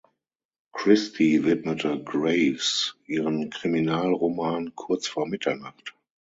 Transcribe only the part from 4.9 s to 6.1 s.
vor Mitternacht.